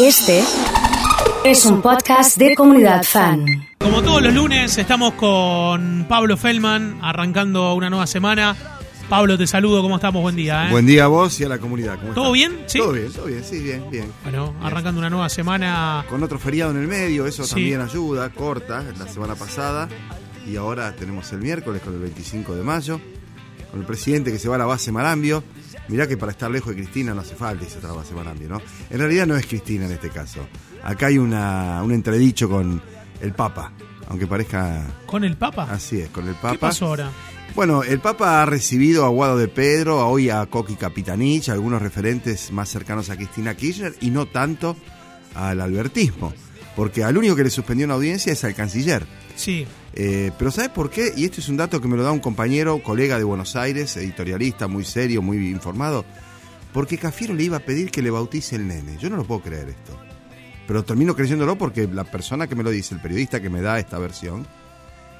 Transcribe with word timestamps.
Este 0.00 0.42
es 1.44 1.64
un 1.64 1.80
podcast 1.82 2.36
de 2.38 2.54
comunidad 2.54 3.02
fan. 3.04 3.44
Como 3.78 4.02
todos 4.02 4.22
los 4.22 4.34
lunes, 4.34 4.76
estamos 4.78 5.14
con 5.14 6.06
Pablo 6.08 6.36
Feldman 6.36 6.98
arrancando 7.02 7.74
una 7.74 7.88
nueva 7.90 8.06
semana. 8.06 8.56
Pablo, 9.08 9.38
te 9.38 9.46
saludo, 9.46 9.82
¿cómo 9.82 9.96
estamos? 9.96 10.20
Buen 10.22 10.34
día. 10.36 10.66
¿eh? 10.68 10.70
Buen 10.72 10.86
día 10.86 11.04
a 11.04 11.06
vos 11.06 11.38
y 11.40 11.44
a 11.44 11.48
la 11.48 11.58
comunidad. 11.58 11.98
¿Cómo 12.00 12.12
¿Todo 12.12 12.34
estás? 12.34 12.50
bien? 12.50 12.64
¿Sí? 12.66 12.78
Todo 12.78 12.92
bien, 12.92 13.12
todo 13.12 13.24
bien, 13.26 13.44
sí, 13.44 13.58
bien, 13.62 13.84
bien. 13.90 14.12
Bueno, 14.24 14.54
arrancando 14.62 14.98
una 14.98 15.10
nueva 15.10 15.28
semana. 15.28 16.04
Con 16.08 16.22
otro 16.22 16.38
feriado 16.38 16.72
en 16.72 16.78
el 16.78 16.88
medio, 16.88 17.26
eso 17.26 17.44
Sí. 17.44 17.50
también 17.50 17.80
ayuda, 17.80 18.28
corta, 18.30 18.82
la 18.98 19.06
semana 19.06 19.34
pasada. 19.36 19.88
Y 20.46 20.56
ahora 20.56 20.92
tenemos 20.96 21.30
el 21.32 21.38
miércoles 21.40 21.82
con 21.82 21.94
el 21.94 22.00
25 22.00 22.54
de 22.54 22.62
mayo, 22.64 23.00
con 23.70 23.80
el 23.80 23.86
presidente 23.86 24.32
que 24.32 24.38
se 24.38 24.48
va 24.48 24.56
a 24.56 24.58
la 24.58 24.66
base 24.66 24.90
Marambio. 24.92 25.42
Mirá 25.88 26.06
que 26.06 26.16
para 26.16 26.32
estar 26.32 26.50
lejos 26.50 26.74
de 26.74 26.82
Cristina 26.82 27.14
no 27.14 27.20
hace 27.20 27.34
falta 27.34 27.64
la 27.82 27.92
base 27.92 28.14
Marambio, 28.14 28.48
¿no? 28.48 28.60
En 28.90 28.98
realidad 28.98 29.26
no 29.26 29.36
es 29.36 29.46
Cristina 29.46 29.86
en 29.86 29.92
este 29.92 30.10
caso. 30.10 30.46
Acá 30.82 31.06
hay 31.06 31.18
una, 31.18 31.82
un 31.82 31.92
entredicho 31.92 32.48
con 32.48 32.80
el 33.20 33.32
Papa, 33.32 33.72
aunque 34.08 34.26
parezca 34.26 34.82
¿Con 35.06 35.24
el 35.24 35.36
Papa? 35.36 35.68
así 35.70 36.00
es, 36.00 36.08
con 36.10 36.26
el 36.28 36.34
Papa. 36.34 36.52
¿Qué 36.52 36.58
pasó 36.58 36.86
ahora? 36.86 37.10
Bueno, 37.54 37.82
el 37.82 38.00
Papa 38.00 38.42
ha 38.42 38.46
recibido 38.46 39.06
a 39.06 39.08
Guado 39.08 39.38
de 39.38 39.48
Pedro, 39.48 40.00
a 40.00 40.08
hoy 40.08 40.28
a 40.28 40.44
Coqui 40.46 40.74
Capitanich, 40.74 41.48
a 41.48 41.54
algunos 41.54 41.80
referentes 41.80 42.52
más 42.52 42.68
cercanos 42.68 43.08
a 43.08 43.16
Cristina 43.16 43.54
Kirchner 43.54 43.94
y 44.00 44.10
no 44.10 44.26
tanto 44.26 44.76
al 45.34 45.60
albertismo, 45.60 46.34
porque 46.76 47.02
al 47.02 47.16
único 47.16 47.34
que 47.34 47.42
le 47.42 47.50
suspendió 47.50 47.86
una 47.86 47.94
audiencia 47.94 48.32
es 48.32 48.44
al 48.44 48.54
canciller. 48.54 49.06
Sí. 49.34 49.66
Eh, 49.94 50.30
pero 50.38 50.50
¿sabes 50.50 50.70
por 50.70 50.90
qué? 50.90 51.12
Y 51.16 51.24
esto 51.24 51.40
es 51.40 51.48
un 51.48 51.56
dato 51.56 51.80
que 51.80 51.88
me 51.88 51.96
lo 51.96 52.02
da 52.02 52.12
un 52.12 52.20
compañero, 52.20 52.82
colega 52.82 53.16
de 53.16 53.24
Buenos 53.24 53.56
Aires, 53.56 53.96
editorialista, 53.96 54.68
muy 54.68 54.84
serio, 54.84 55.22
muy 55.22 55.38
informado, 55.48 56.04
porque 56.74 56.98
Cafiero 56.98 57.32
le 57.32 57.44
iba 57.44 57.56
a 57.56 57.60
pedir 57.60 57.90
que 57.90 58.02
le 58.02 58.10
bautice 58.10 58.56
el 58.56 58.68
nene. 58.68 58.98
Yo 58.98 59.08
no 59.08 59.16
lo 59.16 59.24
puedo 59.24 59.40
creer 59.40 59.70
esto. 59.70 59.98
Pero 60.66 60.84
termino 60.84 61.16
creyéndolo 61.16 61.56
porque 61.56 61.88
la 61.90 62.04
persona 62.04 62.46
que 62.46 62.54
me 62.54 62.62
lo 62.62 62.70
dice, 62.70 62.94
el 62.94 63.00
periodista 63.00 63.40
que 63.40 63.48
me 63.48 63.62
da 63.62 63.78
esta 63.78 63.98
versión, 63.98 64.46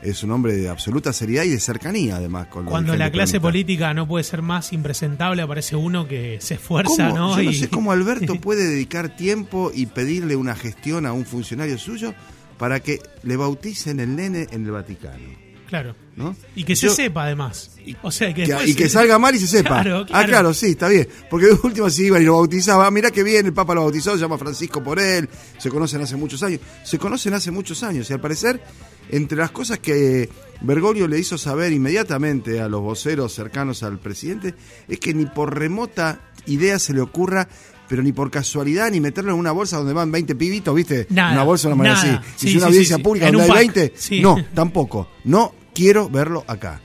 es 0.08 0.22
un 0.22 0.30
hombre 0.30 0.54
de 0.56 0.68
absoluta 0.68 1.12
seriedad 1.12 1.44
y 1.44 1.50
de 1.50 1.60
cercanía, 1.60 2.16
además. 2.16 2.46
Con 2.48 2.64
Cuando 2.66 2.94
la 2.96 3.10
clase 3.10 3.40
política 3.40 3.92
no 3.94 4.06
puede 4.06 4.24
ser 4.24 4.42
más 4.42 4.72
impresentable, 4.72 5.42
aparece 5.42 5.76
uno 5.76 6.06
que 6.08 6.38
se 6.40 6.54
esfuerza, 6.54 7.08
¿Cómo? 7.10 7.16
¿no? 7.18 7.36
Yo 7.36 7.42
no 7.42 7.50
Y- 7.50 7.54
sé 7.54 7.68
cómo 7.68 7.92
Alberto 7.92 8.34
puede 8.40 8.64
dedicar 8.68 9.16
tiempo 9.16 9.70
y 9.74 9.86
pedirle 9.86 10.36
una 10.36 10.54
gestión 10.54 11.06
a 11.06 11.12
un 11.12 11.24
funcionario 11.26 11.76
suyo 11.78 12.14
para 12.58 12.80
que 12.80 13.00
le 13.22 13.36
bauticen 13.36 14.00
el 14.00 14.16
nene 14.16 14.46
en 14.50 14.64
el 14.64 14.70
Vaticano. 14.70 15.46
Claro. 15.68 15.96
¿no? 16.14 16.34
Y 16.54 16.62
que 16.62 16.76
se 16.76 16.88
sepa 16.88 17.24
además. 17.24 17.72
O 18.02 18.10
sea, 18.12 18.28
que 18.32 18.44
Que- 18.44 18.52
después- 18.52 18.68
y 18.70 18.74
que 18.76 18.88
salga 18.88 19.18
mal 19.18 19.34
y 19.34 19.38
se 19.40 19.48
sepa. 19.48 19.68
Claro, 19.82 20.02
Ah, 20.02 20.06
claro. 20.06 20.28
claro, 20.28 20.54
sí, 20.54 20.66
está 20.70 20.88
bien. 20.88 21.08
Porque 21.28 21.46
de 21.46 21.58
última 21.62 21.90
se 21.90 22.04
iban 22.04 22.22
y 22.22 22.24
lo 22.24 22.34
bautizaba. 22.34 22.88
Mirá 22.92 23.10
que 23.10 23.22
bien, 23.24 23.44
el 23.46 23.52
Papa 23.52 23.74
lo 23.74 23.82
bautizó, 23.82 24.12
se 24.14 24.20
llama 24.20 24.38
Francisco 24.38 24.82
por 24.82 25.00
él, 25.00 25.28
se 25.58 25.68
conocen 25.68 26.00
hace 26.00 26.14
muchos 26.16 26.42
años. 26.44 26.60
Se 26.84 26.98
conocen 26.98 27.34
hace 27.34 27.50
muchos 27.50 27.82
años 27.82 28.08
y 28.08 28.12
al 28.12 28.20
parecer, 28.20 28.62
entre 29.10 29.38
las 29.38 29.50
cosas 29.50 29.78
que 29.78 30.28
Bergoglio 30.62 31.06
le 31.08 31.18
hizo 31.18 31.38
saber 31.38 31.72
inmediatamente 31.72 32.60
a 32.60 32.68
los 32.68 32.80
voceros 32.80 33.32
cercanos 33.34 33.82
al 33.82 33.98
presidente, 33.98 34.54
es 34.88 34.98
que 34.98 35.14
ni 35.14 35.26
por 35.26 35.58
remota 35.58 36.20
idea 36.46 36.78
se 36.78 36.92
le 36.92 37.00
ocurra 37.00 37.48
pero 37.88 38.02
ni 38.02 38.12
por 38.12 38.32
casualidad, 38.32 38.90
ni 38.90 39.00
meterlo 39.00 39.32
en 39.32 39.38
una 39.38 39.52
bolsa 39.52 39.76
donde 39.76 39.92
van 39.92 40.10
20 40.10 40.34
pibitos, 40.34 40.74
¿viste? 40.74 41.06
Nada, 41.10 41.32
una 41.34 41.44
bolsa, 41.44 41.68
una 41.68 41.84
nada. 41.84 42.00
así. 42.00 42.30
Sí, 42.34 42.48
si 42.48 42.56
una 42.56 42.66
sí, 42.66 42.70
audiencia 42.72 42.96
sí, 42.96 43.02
pública 43.04 43.26
donde 43.26 43.42
hay 43.42 43.48
pack. 43.48 43.58
20, 43.58 43.92
Sí. 43.96 44.20
no, 44.20 44.44
tampoco. 44.54 45.08
No 45.22 45.54
quiero 45.72 46.08
verlo 46.08 46.44
acá. 46.48 46.80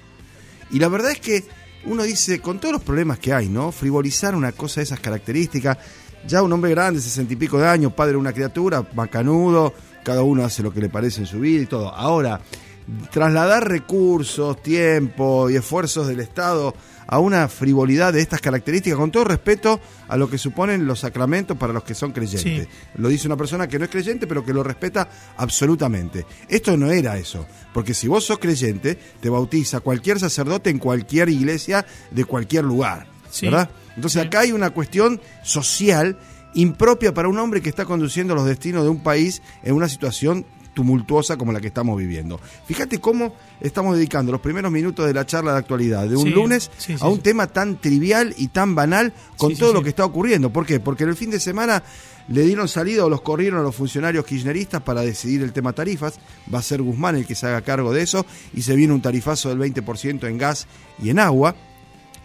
Y 0.69 0.77
la 0.77 0.89
verdad 0.89 1.09
es 1.11 1.19
que 1.19 1.43
uno 1.85 2.03
dice, 2.03 2.39
con 2.39 2.59
todos 2.59 2.73
los 2.73 2.83
problemas 2.83 3.17
que 3.17 3.33
hay, 3.33 3.49
¿no? 3.49 3.71
Frivolizar 3.71 4.35
una 4.35 4.51
cosa 4.51 4.79
de 4.81 4.83
esas 4.83 4.99
características, 4.99 5.79
ya 6.27 6.43
un 6.43 6.53
hombre 6.53 6.69
grande, 6.69 7.01
sesenta 7.01 7.33
y 7.33 7.35
pico 7.35 7.57
de 7.57 7.67
años, 7.67 7.93
padre 7.93 8.11
de 8.11 8.17
una 8.17 8.31
criatura, 8.31 8.87
macanudo, 8.93 9.73
cada 10.03 10.23
uno 10.23 10.43
hace 10.43 10.63
lo 10.63 10.73
que 10.73 10.81
le 10.81 10.89
parece 10.89 11.21
en 11.21 11.27
su 11.27 11.39
vida 11.39 11.61
y 11.63 11.65
todo. 11.65 11.89
Ahora, 11.93 12.41
trasladar 13.11 13.67
recursos, 13.67 14.61
tiempo 14.61 15.49
y 15.49 15.55
esfuerzos 15.55 16.07
del 16.07 16.19
Estado 16.19 16.73
a 17.07 17.19
una 17.19 17.47
frivolidad 17.49 18.13
de 18.13 18.21
estas 18.21 18.39
características, 18.39 18.97
con 18.97 19.11
todo 19.11 19.25
respeto 19.25 19.81
a 20.07 20.15
lo 20.15 20.29
que 20.29 20.37
suponen 20.37 20.85
los 20.87 20.99
sacramentos 20.99 21.57
para 21.57 21.73
los 21.73 21.83
que 21.83 21.93
son 21.93 22.13
creyentes. 22.13 22.67
Lo 22.95 23.09
dice 23.09 23.27
una 23.27 23.35
persona 23.35 23.67
que 23.67 23.77
no 23.77 23.85
es 23.85 23.91
creyente, 23.91 24.27
pero 24.27 24.45
que 24.45 24.53
lo 24.53 24.63
respeta 24.63 25.09
absolutamente. 25.35 26.25
Esto 26.47 26.77
no 26.77 26.89
era 26.89 27.17
eso, 27.17 27.45
porque 27.73 27.93
si 27.93 28.07
vos 28.07 28.23
sos 28.23 28.39
creyente, 28.39 28.97
te 29.19 29.29
bautiza 29.29 29.81
cualquier 29.81 30.19
sacerdote 30.19 30.69
en 30.69 30.79
cualquier 30.79 31.27
iglesia 31.29 31.85
de 32.11 32.23
cualquier 32.23 32.63
lugar, 32.63 33.07
Sí. 33.29 33.47
¿verdad? 33.47 33.69
Entonces 33.97 34.21
Sí. 34.21 34.27
acá 34.27 34.39
hay 34.41 34.53
una 34.53 34.69
cuestión 34.69 35.19
social 35.43 36.17
impropia 36.53 37.13
para 37.13 37.27
un 37.27 37.37
hombre 37.39 37.61
que 37.61 37.69
está 37.69 37.85
conduciendo 37.85 38.35
los 38.35 38.45
destinos 38.45 38.83
de 38.83 38.89
un 38.89 38.99
país 38.99 39.41
en 39.63 39.73
una 39.75 39.87
situación 39.89 40.45
tumultuosa 40.73 41.37
como 41.37 41.51
la 41.51 41.59
que 41.59 41.67
estamos 41.67 41.97
viviendo. 41.97 42.39
Fíjate 42.65 42.99
cómo 42.99 43.33
estamos 43.59 43.95
dedicando 43.95 44.31
los 44.31 44.41
primeros 44.41 44.71
minutos 44.71 45.05
de 45.05 45.13
la 45.13 45.25
charla 45.25 45.51
de 45.53 45.59
actualidad 45.59 46.07
de 46.07 46.15
un 46.15 46.23
Sí, 46.23 46.29
lunes 46.29 46.71
sí, 46.77 46.93
sí, 46.93 46.99
a 46.99 47.09
un 47.09 47.19
tema 47.19 47.47
tan 47.47 47.75
trivial 47.79 48.33
y 48.37 48.47
tan 48.47 48.73
banal 48.73 49.13
con 49.37 49.55
todo 49.55 49.73
lo 49.73 49.83
que 49.83 49.89
está 49.89 50.05
ocurriendo. 50.05 50.51
¿Por 50.51 50.65
qué? 50.65 50.79
Porque 50.79 51.03
en 51.03 51.09
el 51.09 51.15
fin 51.15 51.29
de 51.29 51.39
semana 51.41 51.83
le 52.29 52.43
dieron 52.43 52.69
salida 52.69 53.03
o 53.05 53.09
los 53.09 53.21
corrieron 53.21 53.59
a 53.59 53.63
los 53.63 53.75
funcionarios 53.75 54.25
kirchneristas 54.25 54.81
para 54.81 55.01
decidir 55.01 55.41
el 55.41 55.51
tema 55.51 55.73
tarifas. 55.73 56.19
Va 56.53 56.59
a 56.59 56.63
ser 56.63 56.81
Guzmán 56.81 57.17
el 57.17 57.25
que 57.25 57.35
se 57.35 57.47
haga 57.47 57.61
cargo 57.61 57.91
de 57.91 58.03
eso 58.03 58.25
y 58.53 58.61
se 58.61 58.75
viene 58.75 58.93
un 58.93 59.01
tarifazo 59.01 59.49
del 59.49 59.59
20% 59.59 60.25
en 60.27 60.37
gas 60.37 60.67
y 61.03 61.09
en 61.09 61.19
agua. 61.19 61.55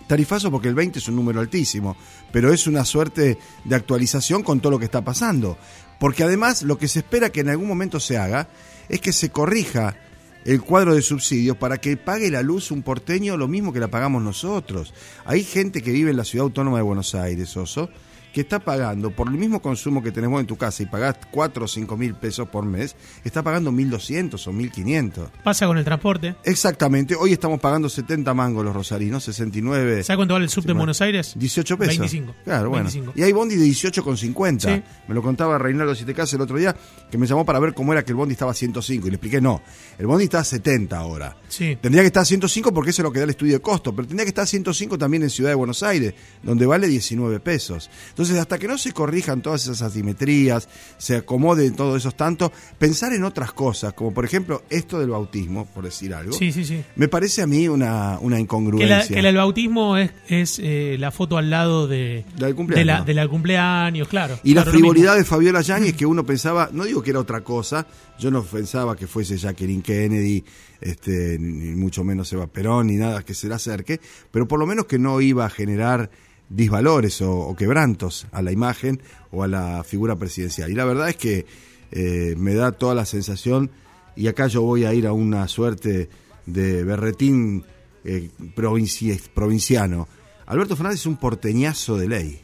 Tarifazo 0.06 0.50
porque 0.50 0.69
el 0.69 0.75
20 0.75 0.99
es 0.99 1.09
un 1.09 1.17
número 1.17 1.41
altísimo, 1.41 1.97
pero 2.33 2.53
es 2.53 2.67
una 2.67 2.84
suerte 2.84 3.39
de 3.65 3.75
actualización 3.75 4.43
con 4.43 4.61
todo 4.61 4.72
lo 4.72 4.78
que 4.78 4.84
está 4.84 5.03
pasando. 5.03 5.59
Porque 5.99 6.22
además 6.22 6.62
lo 6.62 6.78
que 6.78 6.89
se 6.89 7.00
espera 7.00 7.31
que 7.31 7.41
en 7.41 7.49
algún 7.49 7.69
momento 7.69 8.00
se 8.00 8.19
haga 8.19 8.49
es 8.89 9.00
que 9.00 9.12
se 9.12 9.31
corrija 9.31 9.97
el 10.45 10.62
cuadro 10.62 10.95
de 10.95 11.03
subsidios 11.03 11.56
para 11.56 11.78
que 11.78 11.97
pague 11.97 12.31
la 12.31 12.43
luz 12.43 12.71
un 12.71 12.83
porteño 12.83 13.37
lo 13.37 13.49
mismo 13.49 13.72
que 13.72 13.81
la 13.81 13.89
pagamos 13.89 14.22
nosotros. 14.22 14.95
Hay 15.25 15.43
gente 15.43 15.83
que 15.83 15.91
vive 15.91 16.11
en 16.11 16.16
la 16.16 16.25
ciudad 16.25 16.45
autónoma 16.45 16.77
de 16.77 16.84
Buenos 16.84 17.15
Aires, 17.16 17.56
Oso, 17.56 17.91
que 18.36 18.42
está 18.42 18.58
pagando 18.58 19.12
por 19.12 19.28
el 19.28 19.38
mismo 19.38 19.62
consumo 19.62 20.02
que 20.02 20.12
tenemos 20.12 20.38
en 20.38 20.47
tu 20.47 20.58
casa 20.58 20.82
y 20.82 20.86
pagás 20.86 21.16
4 21.30 21.64
o 21.64 21.66
5 21.66 21.97
mil 21.97 22.14
pesos 22.16 22.47
por 22.47 22.66
mes, 22.66 22.94
está 23.24 23.42
pagando 23.42 23.72
1.200 23.72 24.34
o 24.47 24.52
1.500. 24.52 25.30
Pasa 25.42 25.66
con 25.66 25.78
el 25.78 25.84
transporte. 25.86 26.36
Exactamente, 26.44 27.14
hoy 27.14 27.32
estamos 27.32 27.58
pagando 27.60 27.88
70 27.88 28.34
mangos 28.34 28.62
los 28.62 28.74
rosarinos, 28.74 29.24
69. 29.24 30.02
¿Sabes 30.02 30.19
cuánto 30.19 30.34
vale 30.34 30.44
el 30.44 30.50
en 30.54 30.62
bueno. 30.64 30.78
Buenos 30.80 31.00
Aires? 31.00 31.32
18 31.34 31.78
pesos. 31.78 31.98
25. 31.98 32.34
Claro, 32.44 32.69
bueno. 32.69 32.91
25. 32.91 33.12
Y 33.16 33.22
hay 33.22 33.32
bondi 33.32 33.56
de 33.56 33.64
18,50. 33.64 34.60
Sí. 34.60 34.82
Me 35.08 35.14
lo 35.14 35.22
contaba 35.22 35.56
Reinaldo 35.56 35.94
Sitecas 35.94 36.30
el 36.34 36.42
otro 36.42 36.58
día, 36.58 36.76
que 37.10 37.16
me 37.16 37.26
llamó 37.26 37.47
para 37.47 37.58
ver 37.58 37.72
cómo 37.72 37.94
era 37.94 38.04
que 38.04 38.12
el 38.12 38.16
bondi 38.16 38.32
estaba 38.32 38.50
a 38.50 38.54
105. 38.54 39.06
Y 39.06 39.10
le 39.12 39.16
expliqué, 39.16 39.41
no, 39.41 39.62
el 39.98 40.06
bondi 40.06 40.24
está 40.24 40.41
a 40.41 40.44
70 40.44 40.94
ahora. 40.94 41.34
Sí. 41.48 41.78
Tendría 41.80 42.03
que 42.03 42.08
estar 42.08 42.20
a 42.20 42.26
105 42.26 42.74
porque 42.74 42.91
eso 42.91 43.00
es 43.00 43.04
lo 43.04 43.12
que 43.12 43.20
da 43.20 43.24
el 43.24 43.30
estudio 43.30 43.54
de 43.54 43.60
costo, 43.60 43.97
pero 43.97 44.06
tendría 44.06 44.26
que 44.26 44.30
estar 44.30 44.42
a 44.42 44.47
105 44.47 44.98
también 44.98 45.22
en 45.22 45.30
Ciudad 45.30 45.48
de 45.48 45.56
Buenos 45.56 45.82
Aires, 45.82 46.12
donde 46.42 46.66
vale 46.66 46.86
19 46.86 47.41
pesos. 47.41 47.88
Entonces, 48.10 48.25
hasta 48.32 48.59
que 48.59 48.69
no 48.69 48.78
se 48.78 48.92
corrijan 48.92 49.42
todas 49.42 49.62
esas 49.64 49.82
asimetrías, 49.82 50.69
se 50.98 51.16
acomoden 51.16 51.75
todos 51.76 51.97
esos 51.98 52.16
tantos, 52.16 52.50
pensar 52.78 53.12
en 53.12 53.25
otras 53.25 53.53
cosas, 53.53 53.92
como 53.94 54.12
por 54.12 54.25
ejemplo 54.25 54.62
esto 54.70 54.98
del 54.98 55.10
bautismo, 55.10 55.66
por 55.66 55.84
decir 55.84 56.14
algo, 56.14 56.32
Sí, 56.32 56.53
sí, 56.53 56.65
sí. 56.65 56.82
me 56.97 57.09
parece 57.09 57.42
a 57.42 57.47
mí 57.47 57.69
una, 57.69 58.19
una 58.20 58.36
Que, 58.36 58.42
incongruencia. 58.42 58.98
la- 58.98 59.06
que 59.06 59.19
el 59.28 59.36
bautismo 59.36 59.97
es, 59.97 60.10
es 60.28 60.59
eh, 60.62 60.97
la 60.98 61.10
foto 61.10 61.38
al 61.38 61.50
lado 61.50 61.86
de, 61.86 62.25
Del 62.36 62.54
cumpleaños. 62.54 62.86
de 62.86 62.92
la, 62.98 63.04
de 63.04 63.15
la 63.15 63.28
cumpleaños, 63.28 64.09
claro. 64.09 64.38
Y 64.42 64.54
la 64.54 64.62
Claro, 64.62 64.72
lo 64.72 64.78
frivolidad 64.78 65.16
de 65.16 65.25
Fabiola 65.25 65.60
Yáñez, 65.60 65.94
que 65.94 66.06
uno 66.06 66.25
pensaba, 66.26 66.69
no 66.72 66.84
digo 66.84 67.03
que 67.03 67.10
era 67.10 67.20
otra 67.20 67.42
cosa, 67.42 67.86
yo 68.19 68.31
no 68.31 68.42
pensaba 68.42 68.97
que 68.97 69.06
fuese 69.06 69.36
Jacqueline 69.36 69.82
Kennedy, 69.82 70.44
este, 70.81 71.38
ni 71.38 71.75
mucho 71.75 72.04
menos 72.04 72.32
Eva 72.32 72.47
Perón, 72.47 72.86
ni 72.88 72.97
nada 72.97 73.22
que 73.22 73.34
se 73.34 73.48
le 73.48 73.54
acerque, 73.54 74.00
pero 74.31 74.47
por 74.48 74.59
lo 74.59 74.66
menos 74.66 74.86
que 74.86 74.98
no 74.98 75.20
iba 75.20 75.44
a 75.47 75.50
generar 75.50 76.10
disvalores 76.49 77.21
o, 77.23 77.55
quebrantos 77.57 78.27
a 78.33 78.43
la 78.43 78.53
imagen 78.53 79.01
o 79.33 79.43
a 79.43 79.49
la 79.49 79.83
figura 79.84 80.17
presidencial. 80.17 80.71
Y 80.71 80.75
la 80.75 80.84
verdad 80.84 81.09
es 81.09 81.16
que 81.16 81.47
eh, 81.93 82.34
me 82.37 82.54
da 82.54 82.72
toda 82.72 82.95
la 82.95 83.04
sensación, 83.07 83.71
y 84.16 84.28
acá 84.28 84.47
yo 84.47 84.63
voy 84.63 84.84
a 84.84 84.95
ir 84.95 85.07
a 85.07 85.13
una 85.13 85.47
suerte 85.48 86.09
de 86.47 86.84
berretín 86.84 87.65
eh, 88.04 88.31
provinci- 88.54 89.21
provinciano. 89.34 90.09
Alberto 90.47 90.77
Fernández 90.77 91.01
es 91.01 91.07
un 91.07 91.16
porteñazo 91.16 91.97
de 91.98 92.09
ley 92.09 92.41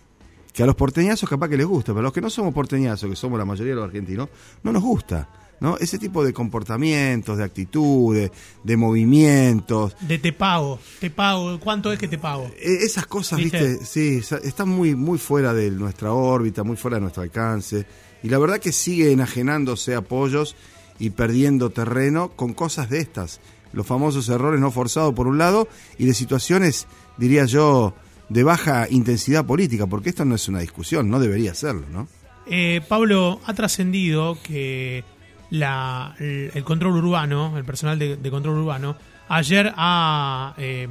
que 0.53 0.63
a 0.63 0.67
los 0.67 0.75
porteñazos 0.75 1.31
capaz 1.31 1.49
que 1.49 1.57
les 1.57 1.67
gusta, 1.67 1.93
pero 1.93 2.01
a 2.01 2.03
los 2.03 2.13
que 2.13 2.21
no 2.21 2.29
somos 2.29 2.53
porteñazos, 2.53 3.09
que 3.09 3.17
somos 3.17 3.39
la 3.39 3.45
mayoría 3.45 3.73
de 3.73 3.77
los 3.77 3.87
argentinos, 3.87 4.29
no 4.63 4.73
nos 4.73 4.83
gusta. 4.83 5.29
¿No? 5.63 5.79
Ese 5.79 5.97
tipo 5.99 6.25
de 6.25 6.33
comportamientos, 6.33 7.39
de 7.39 7.45
actitudes, 7.45 8.31
de 8.65 8.77
movimientos, 8.77 9.97
De 10.01 10.19
te 10.19 10.33
pago, 10.33 10.79
te 11.01 11.09
pago, 11.09 11.59
¿cuánto 11.61 11.93
es 11.93 11.99
que 11.99 12.09
te 12.09 12.19
pago? 12.19 12.51
eh, 12.59 12.79
esas 12.83 13.07
cosas, 13.07 13.39
¿Viste? 13.39 13.79
viste, 13.79 13.87
sí, 13.87 14.21
están 14.43 14.69
muy, 14.69 14.95
muy 14.97 15.19
fuera 15.19 15.55
de 15.55 15.71
nuestra 15.71 16.13
órbita, 16.13 16.65
muy 16.65 16.77
fuera 16.77 16.97
de 16.97 17.03
nuestro 17.03 17.23
alcance. 17.23 17.87
Y 18.25 18.29
la 18.29 18.39
verdad 18.39 18.59
que 18.59 18.73
sigue 18.73 19.13
enajenándose 19.13 19.95
apoyos 19.95 20.57
y 20.99 21.11
perdiendo 21.11 21.71
terreno 21.71 22.31
con 22.37 22.53
cosas 22.55 22.91
de 22.91 22.99
estas. 22.99 23.41
Los 23.73 23.87
famosos 23.87 24.29
errores 24.29 24.61
no 24.61 24.71
forzados 24.71 25.15
por 25.15 25.27
un 25.27 25.39
lado 25.39 25.69
y 25.97 26.05
de 26.07 26.15
situaciones, 26.15 26.87
diría 27.19 27.45
yo, 27.47 27.95
de 28.29 28.43
baja 28.43 28.87
intensidad 28.91 29.47
política, 29.47 29.87
porque 29.87 30.11
esto 30.11 30.25
no 30.25 30.35
es 30.35 30.49
una 30.49 30.59
discusión, 30.61 31.09
no 31.09 31.21
debería 31.21 31.55
serlo, 31.55 31.87
¿no? 31.91 32.09
Eh, 32.47 32.81
Pablo, 32.89 33.41
ha 33.47 33.55
trascendido 33.55 34.37
que 34.43 35.05
la, 35.53 36.15
el, 36.19 36.65
control 36.65 36.97
urbano, 36.97 37.59
el 37.59 37.65
personal 37.65 37.99
de, 37.99 38.17
de 38.17 38.31
control 38.31 38.59
urbano, 38.59 38.97
ayer 39.29 39.71
ha 39.77 40.55
eh, 40.57 40.89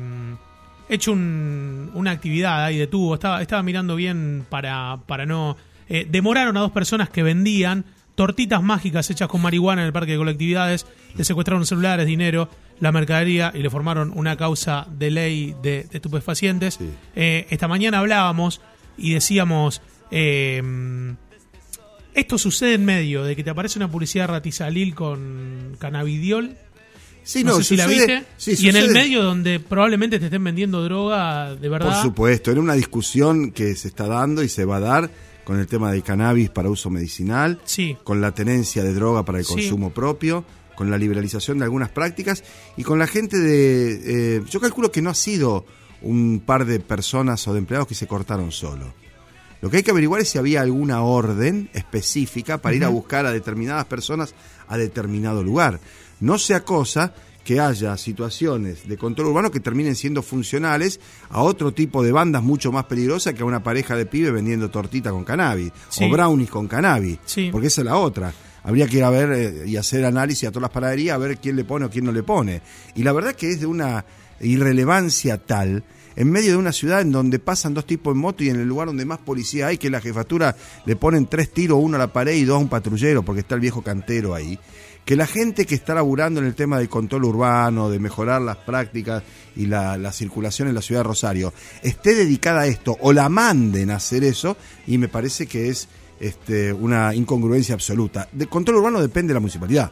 hecho 0.88 1.14
un- 1.14 1.90
una 1.96 2.12
actividad 2.12 2.64
ahí 2.66 2.78
detuvo, 2.78 3.16
estaba, 3.16 3.42
estaba 3.42 3.64
mirando 3.64 3.96
bien 3.96 4.46
para, 4.50 5.00
para 5.08 5.26
no... 5.26 5.58
eh, 5.90 6.06
demoraron 6.10 6.56
a 6.58 6.60
dos 6.60 6.72
personas 6.72 7.10
que 7.10 7.24
vendían 7.24 7.86
tortitas 8.14 8.62
mágicas 8.62 9.10
hechas 9.10 9.28
con 9.28 9.42
marihuana 9.42 9.82
en 9.82 9.88
el 9.88 9.94
parque 9.94 10.12
de 10.12 10.20
colectividades, 10.20 10.86
le 11.18 11.24
secuestraron 11.24 11.66
celulares, 11.66 12.06
dinero, 12.06 12.48
la 12.80 12.92
mercadería 12.92 13.52
y 13.56 13.64
le 13.64 13.70
formaron 13.72 14.12
una 14.16 14.38
causa 14.38 14.86
de 14.92 15.10
ley 15.10 15.56
de, 15.64 15.86
de 15.90 15.98
estupefacientes. 15.98 16.76
Sí. 16.76 16.90
Eh, 17.16 17.48
esta 17.50 17.68
mañana 17.68 17.98
hablábamos 17.98 18.62
y 18.96 19.14
decíamos... 19.14 19.82
eh, 20.12 20.62
esto 22.14 22.38
sucede 22.38 22.74
en 22.76 22.86
medio 22.86 23.24
de 23.24 23.36
que 23.36 23.44
te 23.44 23.50
aparece 23.50 23.80
una 23.80 23.90
publicidad 23.90 24.28
ratizalil 24.28 24.94
con 24.96 25.76
cannabidiol. 25.80 26.56
Sí, 27.24 27.44
no, 27.44 27.56
sé 27.58 27.64
si 27.64 27.78
la 27.78 27.86
viste. 27.86 28.24
sí, 28.38 28.56
y 28.60 28.70
en 28.70 28.76
el 28.78 28.90
medio 28.92 29.22
donde 29.22 29.60
probablemente 29.60 30.18
te 30.20 30.26
estén 30.26 30.44
vendiendo 30.44 30.84
droga 30.84 31.56
de 31.56 31.70
verdad. 31.70 31.94
Por 31.94 32.02
supuesto, 32.02 32.52
era 32.52 32.60
una 32.60 32.74
discusión 32.74 33.52
que 33.52 33.76
se 33.76 33.90
está 33.90 34.08
dando 34.08 34.42
y 34.44 34.50
se 34.50 34.66
va 34.66 34.78
a 34.78 34.80
dar 34.80 35.12
con 35.44 35.60
el 35.60 35.68
tema 35.68 35.92
del 35.92 36.02
cannabis 36.02 36.50
para 36.50 36.70
uso 36.70 36.90
medicinal, 36.90 37.60
Sí. 37.64 37.96
con 38.04 38.22
la 38.22 38.32
tenencia 38.32 38.84
de 38.84 38.94
droga 38.94 39.24
para 39.24 39.38
el 39.40 39.46
Sí. 39.46 39.54
consumo 39.54 39.92
propio, 39.92 40.44
con 40.76 40.90
la 40.90 40.98
liberalización 40.98 41.60
de 41.60 41.66
algunas 41.66 41.90
prácticas 41.90 42.44
y 42.76 42.84
con 42.84 42.98
la 42.98 43.06
gente 43.06 43.38
de... 43.38 44.38
eh, 44.38 44.42
yo 44.50 44.60
calculo 44.60 44.92
que 44.92 45.02
no 45.04 45.12
ha 45.12 45.16
sido 45.16 45.66
un 46.02 46.42
par 46.44 46.66
de 46.66 46.80
personas 46.80 47.48
o 47.48 47.54
de 47.54 47.60
empleados 47.60 47.88
que 47.88 47.94
se 47.94 48.08
cortaron 48.08 48.52
solo. 48.52 48.94
Lo 49.62 49.70
que 49.70 49.78
hay 49.78 49.84
que 49.84 49.92
averiguar 49.92 50.22
es 50.22 50.30
si 50.30 50.38
había 50.38 50.62
alguna 50.62 51.02
orden 51.04 51.70
específica 51.74 52.58
para 52.58 52.76
ir 52.76 52.84
a 52.84 52.90
buscar 52.90 53.26
a 53.26 53.32
determinadas 53.32 53.86
personas 53.86 54.34
a 54.68 54.78
determinado 54.78 55.44
lugar. 55.44 55.80
No 56.20 56.38
sea 56.40 56.64
cosa 56.64 57.14
que 57.44 57.60
haya 57.60 57.98
situaciones 57.98 58.88
de 58.88 58.98
control 58.98 59.28
urbano 59.30 59.50
que 59.52 59.60
terminen 59.60 59.96
siendo 59.96 60.22
funcionales 60.22 61.00
a 61.30 61.42
otro 61.42 61.74
tipo 61.74 62.04
de 62.04 62.12
bandas 62.12 62.44
mucho 62.44 62.72
más 62.72 62.86
peligrosas 62.86 63.34
que 63.34 63.42
a 63.42 63.46
una 63.46 63.64
pareja 63.64 63.96
de 63.96 64.06
pibes 64.06 64.32
vendiendo 64.32 64.70
tortita 64.70 65.10
con 65.12 65.24
cannabis 65.24 65.72
Sí. 65.90 66.06
o 66.06 66.10
brownies 66.10 66.50
con 66.50 66.68
cannabis. 66.68 67.18
Sí. 67.26 67.50
Porque 67.52 67.68
esa 67.68 67.82
es 67.82 67.86
la 67.86 67.98
otra. 67.98 68.32
Habría 68.64 68.88
que 68.88 68.98
ir 68.98 69.04
a 69.04 69.10
ver 69.10 69.32
eh, 69.32 69.64
y 69.68 69.76
hacer 69.78 70.06
análisis 70.06 70.48
a 70.48 70.52
todas 70.52 70.62
las 70.64 70.72
panaderías 70.72 71.16
a 71.16 71.18
ver 71.18 71.38
quién 71.40 71.56
le 71.56 71.64
pone 71.66 71.86
o 71.86 71.90
quién 71.90 72.06
no 72.06 72.12
le 72.12 72.22
pone. 72.22 72.62
Y 72.96 73.02
la 73.04 73.12
verdad 73.12 73.34
que 73.34 73.50
es 73.50 73.60
de 73.60 73.66
una 73.66 74.06
irrelevancia 74.40 75.38
tal 75.40 75.84
en 76.16 76.30
medio 76.30 76.52
de 76.52 76.58
una 76.58 76.72
ciudad 76.72 77.02
en 77.02 77.12
donde 77.12 77.40
pasan 77.40 77.74
dos 77.74 77.86
tipos 77.86 78.14
en 78.14 78.20
moto 78.20 78.44
y 78.44 78.50
en 78.50 78.60
el 78.60 78.68
lugar 78.68 78.88
donde 78.88 79.06
más 79.06 79.20
policía 79.20 79.68
hay, 79.68 79.78
que 79.78 79.90
la 79.90 80.02
jefatura 80.02 80.56
le 80.86 80.96
ponen 80.96 81.28
tres 81.28 81.52
tiros, 81.52 81.80
uno 81.82 81.96
a 81.96 82.00
la 82.00 82.14
pared 82.14 82.36
y 82.36 82.44
dos 82.44 82.58
a 82.58 82.60
un 82.60 82.70
patrullero, 82.70 83.24
porque 83.24 83.42
está 83.42 83.56
el 83.56 83.62
viejo 83.62 83.82
cantero 83.82 84.34
ahí, 84.36 84.60
que 85.06 85.16
la 85.16 85.28
gente 85.28 85.66
que 85.66 85.76
está 85.76 85.96
laburando 85.96 86.40
en 86.40 86.46
el 86.46 86.56
tema 86.56 86.78
del 86.78 86.90
control 86.90 87.26
urbano, 87.26 87.90
de 87.90 88.00
mejorar 88.00 88.42
las 88.42 88.58
prácticas 88.58 89.24
y 89.56 89.66
la, 89.66 89.98
la 89.98 90.12
circulación 90.12 90.68
en 90.68 90.76
la 90.76 90.82
ciudad 90.82 91.02
de 91.02 91.08
Rosario, 91.08 91.54
esté 91.82 92.14
dedicada 92.16 92.62
a 92.62 92.68
esto 92.68 92.98
o 93.02 93.14
la 93.14 93.30
manden 93.30 93.92
a 93.92 93.96
hacer 93.96 94.24
eso, 94.24 94.58
y 94.88 94.98
me 94.98 95.08
parece 95.08 95.48
que 95.48 95.70
es 95.70 95.88
este, 96.20 96.72
una 96.72 97.16
incongruencia 97.16 97.74
absoluta. 97.74 98.30
De 98.32 98.46
control 98.46 98.78
urbano 98.78 99.02
depende 99.02 99.30
de 99.30 99.34
la 99.34 99.40
municipalidad. 99.40 99.92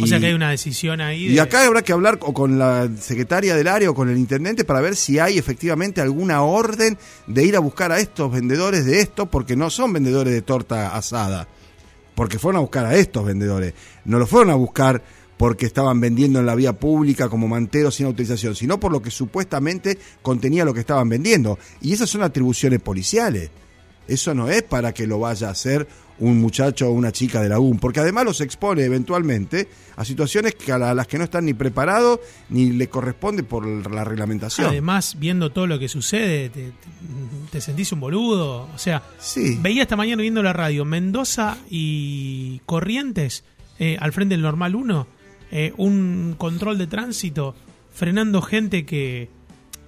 O 0.00 0.06
sea 0.06 0.18
Y- 0.18 0.20
que 0.20 0.26
hay 0.28 0.32
una 0.34 0.50
decisión 0.50 1.00
ahí. 1.00 1.26
y 1.32 1.38
acá 1.38 1.64
habrá 1.66 1.82
que 1.82 1.92
hablar 1.92 2.18
o 2.22 2.32
con 2.34 2.58
la 2.58 2.88
secretaria 3.00 3.56
del 3.56 3.66
área 3.68 3.90
o 3.90 3.94
con 3.94 4.08
el 4.08 4.18
intendente 4.18 4.64
para 4.64 4.80
ver 4.80 4.94
si 4.96 5.18
hay 5.18 5.38
efectivamente 5.38 6.00
alguna 6.00 6.42
orden 6.42 6.96
de 7.26 7.44
ir 7.44 7.56
a 7.56 7.60
buscar 7.60 7.90
a 7.92 7.98
estos 8.00 8.30
vendedores 8.30 8.84
de 8.84 9.00
esto, 9.00 9.26
porque 9.26 9.56
no 9.56 9.70
son 9.70 9.92
vendedores 9.92 10.32
de 10.32 10.42
torta 10.42 10.96
asada, 10.96 11.48
porque 12.14 12.38
fueron 12.38 12.58
a 12.58 12.60
buscar 12.60 12.86
a 12.86 12.94
estos 12.94 13.24
vendedores, 13.24 13.74
no 14.04 14.18
lo 14.18 14.26
fueron 14.26 14.50
a 14.50 14.54
buscar 14.54 15.02
porque 15.36 15.64
estaban 15.64 15.98
vendiendo 16.00 16.38
en 16.38 16.44
la 16.44 16.54
vía 16.54 16.74
pública 16.74 17.30
como 17.30 17.48
manteros 17.48 17.94
sin 17.94 18.04
autorización, 18.04 18.54
sino 18.54 18.78
por 18.78 18.92
lo 18.92 19.00
que 19.00 19.10
supuestamente 19.10 19.96
contenía 20.20 20.66
lo 20.66 20.74
que 20.74 20.80
estaban 20.80 21.08
vendiendo. 21.08 21.58
Y 21.80 21.94
esas 21.94 22.10
son 22.10 22.22
atribuciones 22.22 22.78
policiales. 22.80 23.48
Eso 24.06 24.34
no 24.34 24.50
es 24.50 24.62
para 24.62 24.92
que 24.92 25.06
lo 25.06 25.18
vaya 25.18 25.48
a 25.48 25.52
hacer 25.52 25.88
un 26.20 26.38
muchacho 26.38 26.88
o 26.88 26.92
una 26.92 27.10
chica 27.12 27.42
de 27.42 27.48
la 27.48 27.58
UM, 27.58 27.78
porque 27.78 28.00
además 28.00 28.24
los 28.24 28.40
expone 28.40 28.84
eventualmente 28.84 29.68
a 29.96 30.04
situaciones 30.04 30.54
que 30.54 30.70
a 30.72 30.78
la- 30.78 30.90
a 30.90 30.94
las 30.94 31.06
que 31.06 31.18
no 31.18 31.24
están 31.24 31.46
ni 31.46 31.54
preparados 31.54 32.20
ni 32.50 32.70
le 32.72 32.88
corresponde 32.88 33.42
por 33.42 33.66
la 33.90 34.04
reglamentación. 34.04 34.68
Además, 34.68 35.16
viendo 35.18 35.50
todo 35.50 35.66
lo 35.66 35.78
que 35.78 35.88
sucede, 35.88 36.50
te, 36.50 36.66
te- 36.66 36.72
te 37.50 37.60
sentís 37.60 37.90
un 37.92 38.00
boludo. 38.00 38.68
O 38.74 38.78
sea, 38.78 39.02
Sí. 39.18 39.58
veía 39.60 39.82
esta 39.82 39.96
mañana 39.96 40.22
viendo 40.22 40.42
la 40.42 40.52
radio 40.52 40.84
Mendoza 40.84 41.56
y 41.68 42.60
Corrientes 42.66 43.44
eh, 43.78 43.96
al 43.98 44.12
frente 44.12 44.34
del 44.34 44.42
Normal 44.42 44.74
1, 44.76 45.06
eh, 45.50 45.72
un 45.78 46.34
control 46.36 46.76
de 46.78 46.86
tránsito 46.86 47.54
frenando 47.92 48.42
gente 48.42 48.84
que. 48.84 49.30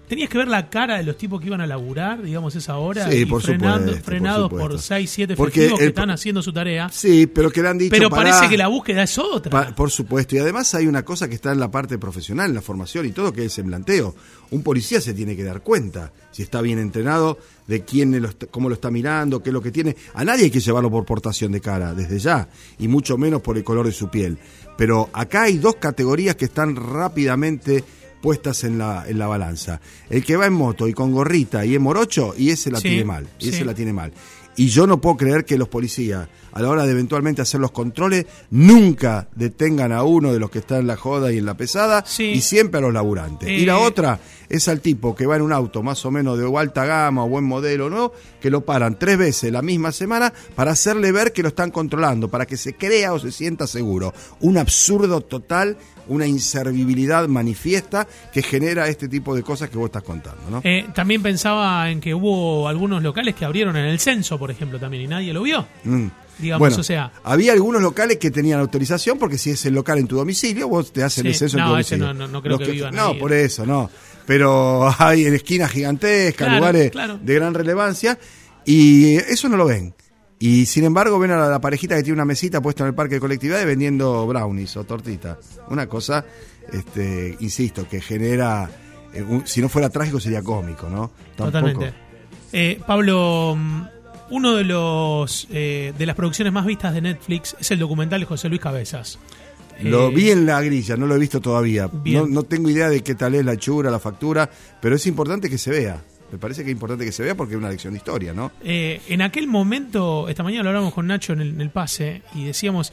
Tenías 0.09 0.29
que 0.29 0.37
ver 0.37 0.49
la 0.49 0.69
cara 0.69 0.99
de 0.99 1.05
los 1.05 1.17
tipos 1.17 1.41
que 1.41 1.47
iban 1.47 1.63
a 1.63 1.67
laburar, 1.67 2.21
digamos, 2.21 2.55
esa 2.55 2.77
hora. 2.77 3.11
Sí, 3.11 3.19
y 3.21 3.25
por 3.25 3.41
frenando- 3.41 3.79
supuesto, 3.87 4.05
frenados 4.05 4.51
por, 4.51 4.61
supuesto. 4.63 4.83
6, 4.89 5.11
7 5.11 5.37
Porque 5.37 5.61
efectivos 5.61 5.79
que 5.81 5.87
están 5.87 6.11
haciendo 6.11 6.43
su 6.43 6.53
tarea. 6.53 6.91
Sí, 6.91 7.27
pero 7.27 7.51
que 7.51 7.63
le 7.63 7.69
han 7.69 7.79
dicho 7.79 7.91
Pero 7.91 8.11
pará, 8.11 8.31
parece 8.33 8.51
que 8.51 8.59
la 8.59 8.69
búsqueda 8.69 9.05
es 9.05 9.17
otra. 9.17 9.51
pa- 9.51 9.75
por 9.75 9.91
supuesto, 9.91 10.37
y 10.37 10.39
además 10.41 10.75
hay 10.75 10.87
una 10.87 11.03
cosa 11.03 11.29
que 11.29 11.35
está 11.35 11.51
en 11.53 11.61
la 11.61 11.71
parte 11.71 11.97
profesional, 11.97 12.51
en 12.51 12.55
la 12.57 12.61
formación 12.61 13.07
y 13.07 13.13
todo, 13.13 13.33
que 13.33 13.41
es 13.41 13.45
el 13.47 13.51
semblanteo. 13.51 14.15
Un 14.51 14.63
policía 14.63 15.01
se 15.01 15.15
tiene 15.15 15.35
que 15.35 15.45
dar 15.45 15.63
cuenta 15.63 16.13
si 16.31 16.43
está 16.43 16.61
bien 16.61 16.79
entrenado, 16.79 17.39
de 17.67 17.83
quién 17.83 18.21
lo 18.21 18.29
está- 18.29 18.47
cómo 18.49 18.69
lo 18.69 18.75
está 18.75 18.91
mirando, 18.91 19.43
qué 19.43 19.49
es 19.49 19.55
lo 19.55 19.63
que 19.63 19.71
tiene. 19.71 19.97
A 20.13 20.25
nadie 20.27 20.45
hay 20.45 20.51
que 20.51 20.61
llevarlo 20.61 20.91
por 20.91 21.07
portación 21.07 21.53
de 21.53 21.63
cara, 21.63 21.95
desde 21.95 22.19
ya, 22.19 22.49
y 22.79 22.87
mucho 22.87 23.17
menos 23.17 23.41
por 23.41 23.57
el 23.57 23.65
color 23.65 23.87
de 23.87 23.93
su 23.93 24.09
piel. 24.11 24.37
Pero 24.77 25.09
acá 25.15 25.45
hay 25.45 25.57
dos 25.57 25.77
categorías 25.77 26.37
que 26.37 26.45
están 26.47 26.77
rápidamente 26.77 27.83
puestas 28.23 28.65
en 28.65 28.79
la, 28.79 29.05
en 29.07 29.19
la 29.19 29.27
balanza. 29.27 29.81
El 30.09 30.25
que 30.25 30.37
va 30.37 30.47
en 30.47 30.55
moto 30.55 30.89
y 30.89 30.95
con 30.95 31.13
gorrita 31.13 31.67
y 31.67 31.75
en 31.75 31.83
morocho, 31.83 32.35
y 32.39 32.49
ese 32.51 32.71
la 32.71 32.79
Sí, 32.79 32.89
tiene 32.89 33.05
mal, 33.05 33.29
y 33.39 33.45
sí. 33.45 33.51
ese 33.51 33.65
la 33.67 33.75
tiene 33.75 33.93
mal. 33.93 34.13
Y 34.57 34.69
yo 34.69 34.87
no 34.87 35.01
puedo 35.01 35.17
creer 35.17 35.45
que 35.47 35.57
los 35.57 35.69
policías, 35.69 36.29
a 36.53 36.61
la 36.61 36.69
hora 36.69 36.85
de 36.85 36.93
eventualmente 36.93 37.41
hacer 37.41 37.59
los 37.61 37.71
controles, 37.71 38.27
nunca 38.51 39.29
detengan 39.35 39.93
a 39.93 40.03
uno 40.03 40.33
de 40.33 40.39
los 40.39 40.51
que 40.51 40.59
está 40.59 40.79
en 40.79 40.87
la 40.87 40.97
joda 40.97 41.33
y 41.33 41.39
en 41.39 41.47
la 41.47 41.55
pesada, 41.57 42.05
Sí. 42.07 42.25
y 42.25 42.41
siempre 42.43 42.79
a 42.79 42.83
los 42.83 42.93
laburantes. 42.93 43.49
Y 43.49 43.65
la 43.65 43.79
Eh. 43.79 43.87
otra 43.87 44.21
es 44.51 44.69
al 44.69 44.81
tipo 44.81 45.15
que 45.15 45.25
va 45.27 45.37
en 45.37 45.43
un 45.43 45.53
auto 45.53 45.83
más 45.83 46.05
o 46.05 46.11
menos 46.11 46.39
de 46.39 46.53
alta 46.59 46.85
gama 46.85 47.25
o 47.25 47.29
buen 47.29 47.45
modelo, 47.45 47.89
¿no? 47.89 48.13
Que 48.43 48.51
lo 48.51 48.61
paran 48.67 48.99
tres 48.99 49.17
veces 49.17 49.51
la 49.51 49.63
misma 49.63 49.91
semana 49.91 50.33
para 50.55 50.73
hacerle 50.73 51.11
ver 51.13 51.33
que 51.33 51.41
lo 51.43 51.49
están 51.49 51.71
controlando, 51.71 52.29
para 52.29 52.45
que 52.47 52.59
se 52.59 52.75
crea 52.75 53.15
o 53.15 53.19
se 53.19 53.33
sienta 53.33 53.67
seguro. 53.67 54.13
Un 54.41 54.59
absurdo 54.59 55.23
total, 55.23 55.79
una 56.09 56.27
inservibilidad 56.27 57.27
manifiesta 57.29 58.07
que 58.33 58.43
genera 58.43 58.89
este 58.89 59.09
tipo 59.09 59.35
de 59.35 59.43
cosas 59.43 59.71
que 59.71 59.79
vos 59.79 59.87
estás 59.87 60.03
contando, 60.03 60.43
¿no? 60.51 60.61
Eh, 60.65 60.87
también 60.95 61.23
pensaba 61.23 61.89
en 61.91 62.01
que 62.01 62.15
hubo 62.15 62.69
algunos 62.69 63.03
locales 63.03 63.35
que 63.35 63.45
abrieron 63.47 63.77
en 63.77 63.87
el 63.87 63.99
censo, 63.99 64.39
por 64.43 64.51
ejemplo, 64.51 64.81
también, 64.81 65.05
y 65.05 65.07
nadie 65.07 65.33
lo 65.33 65.43
vio. 65.43 65.65
Mm. 65.85 66.07
Digamos, 66.41 66.59
Bueno, 66.59 66.77
o 66.79 66.83
sea. 66.83 67.13
había 67.23 67.53
algunos 67.53 67.81
locales 67.81 68.17
que 68.17 68.33
tenían 68.33 68.59
autorización 68.59 69.17
porque 69.17 69.39
si 69.39 69.51
es 69.51 69.65
el 69.67 69.75
local 69.75 69.99
en 69.99 70.09
tu 70.09 70.17
domicilio, 70.17 70.67
vos 70.67 70.93
te 70.93 71.05
hacen 71.05 71.23
Sí, 71.23 71.29
el 71.29 71.35
censo 71.37 71.59
en 71.59 71.63
no, 71.65 71.71
tu 71.75 71.77
ese 71.77 71.97
domicilio. 71.97 72.15
no- 72.15 72.27
no- 72.27 72.33
no 72.33 72.43
creo 72.43 72.59
Los 72.59 72.67
que 72.67 72.73
vivan 72.73 72.93
No, 72.97 73.09
ahí. 73.11 73.21
por 73.21 73.33
eso, 73.33 73.65
no. 73.65 73.89
Pero 74.27 74.93
hay 74.99 75.27
en 75.27 75.35
esquinas 75.35 75.71
gigantescas, 75.71 76.49
Claro, 76.49 76.57
lugares 76.57 76.91
claro. 76.91 77.21
de 77.23 77.35
gran 77.37 77.55
relevancia, 77.55 78.19
y 78.65 79.15
eso 79.15 79.49
no 79.49 79.57
lo 79.57 79.67
ven. 79.67 79.95
Y 80.41 80.67
sin 80.67 80.83
embargo 80.83 81.21
ven 81.21 81.31
a 81.31 81.49
la, 81.49 81.61
parejita 81.61 81.95
que 81.95 82.03
tiene 82.03 82.15
una 82.15 82.25
mesita 82.25 82.61
puesta 82.61 82.83
en 82.83 82.89
el 82.89 82.95
parque 82.97 83.15
de 83.15 83.21
colectividades 83.21 83.65
vendiendo 83.65 84.27
brownies 84.27 84.77
o 84.77 84.83
tortitas. 84.83 85.37
Una 85.69 85.87
cosa, 85.87 86.25
este, 86.73 87.37
insisto, 87.39 87.87
que 87.89 88.01
genera, 88.01 88.69
eh, 89.15 89.23
un- 89.23 89.47
si 89.47 89.61
no 89.61 89.69
fuera 89.69 89.89
trágico 89.91 90.19
sería 90.19 90.43
cómico, 90.43 90.89
¿no? 90.89 91.13
Tampoco- 91.37 91.45
Totalmente. 91.53 91.95
Eh, 92.53 92.81
Pablo, 92.85 93.55
mm, 93.57 93.83
uno 94.33 94.57
de 94.57 94.65
los 94.65 95.47
eh, 95.51 95.93
de 95.97 96.07
las 96.07 96.17
producciones 96.17 96.53
más 96.53 96.65
vistas 96.67 96.95
de 96.95 97.03
Netflix 97.03 97.55
es 97.61 97.71
el 97.71 97.79
documental 97.79 98.21
de 98.21 98.27
José 98.27 98.49
Luis 98.49 98.61
Cabezas. 98.61 99.19
Lo 99.83 100.09
Eh, 100.09 100.15
vi 100.15 100.31
en 100.31 100.47
la 100.47 100.61
grilla, 100.63 100.97
no 100.97 101.07
lo 101.07 101.17
he 101.17 101.19
visto 101.19 101.41
todavía. 101.41 101.89
No, 102.05 102.27
no 102.27 102.43
tengo 102.45 102.71
idea 102.71 102.89
de 102.89 103.03
qué 103.03 103.15
tal 103.15 103.35
es 103.35 103.45
la 103.45 103.53
hechura, 103.55 103.91
la 103.91 103.99
factura, 103.99 104.49
pero 104.81 104.97
es 104.97 105.07
importante 105.07 105.51
que 105.51 105.59
se 105.59 105.71
vea. 105.71 106.03
Me 106.31 106.39
parece 106.39 106.63
que 106.65 106.71
es 106.71 106.73
importante 106.75 107.05
que 107.05 107.13
se 107.13 107.23
vea 107.23 107.35
porque 107.35 107.55
es 107.55 107.59
una 107.59 107.69
lección 107.69 107.93
de 107.93 107.99
historia, 107.99 108.33
¿no? 108.33 108.53
eh, 108.65 109.01
en 109.09 109.21
aquel 109.21 109.47
momento, 109.49 110.29
esta 110.31 110.43
mañana 110.43 110.63
lo 110.65 110.71
hablamos 110.71 110.95
con 110.95 111.07
Nacho 111.07 111.35
en 111.35 111.41
el, 111.43 111.49
en 111.51 111.61
el 111.61 111.69
pase 111.71 112.23
y 112.35 112.45
decíamos, 112.45 112.93